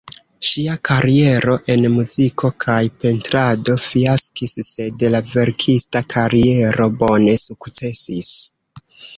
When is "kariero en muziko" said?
0.89-2.49